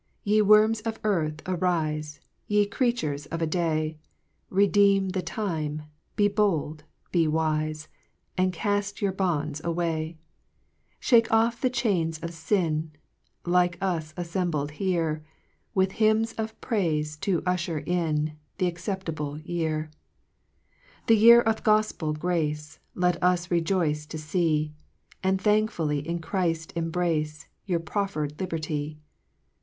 [0.23, 2.19] 1 "V7"E worms of earth, arife,
[2.49, 3.99] JL Yc creatures of a day,
[4.49, 5.83] Redeem the time,
[6.15, 7.87] be bold, be wife,
[8.35, 10.17] And caft your bonds away;
[10.99, 12.93] Shake oft" the chains of fin,
[13.45, 15.23] Like us affembled here.
[15.75, 19.91] With hymns of praife to ufiier in The acceptable year.
[21.05, 24.73] 2 The year of gofpel grace Like us rejoice to fee,
[25.21, 28.97] And thankfully in Christ embrace, Your proffcr'd liberty.